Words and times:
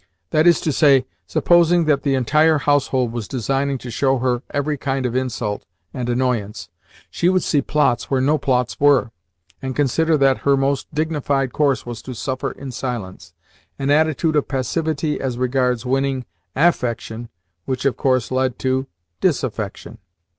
That 0.31 0.47
is 0.47 0.59
to 0.61 0.71
say, 0.71 1.05
supposing 1.27 1.85
that 1.85 2.01
the 2.01 2.15
entire 2.15 2.57
household 2.57 3.11
was 3.11 3.27
designing 3.27 3.77
to 3.77 3.91
show 3.91 4.17
her 4.17 4.41
every 4.49 4.75
kind 4.75 5.05
of 5.05 5.15
insult 5.15 5.63
and 5.93 6.09
annoyance, 6.09 6.69
she 7.11 7.29
would 7.29 7.43
see 7.43 7.61
plots 7.61 8.09
where 8.09 8.19
no 8.19 8.39
plots 8.39 8.79
were, 8.79 9.11
and 9.61 9.75
consider 9.75 10.17
that 10.17 10.39
her 10.39 10.57
most 10.57 10.91
dignified 10.91 11.53
course 11.53 11.85
was 11.85 12.01
to 12.01 12.15
suffer 12.15 12.49
in 12.53 12.71
silence 12.71 13.35
an 13.77 13.91
attitude 13.91 14.35
of 14.35 14.47
passivity 14.47 15.19
as 15.21 15.37
regards 15.37 15.85
winning 15.85 16.25
AFfection 16.55 17.29
which 17.65 17.85
of 17.85 17.95
course 17.95 18.31
led 18.31 18.57
to 18.57 18.87
DISaffection. 19.21 19.99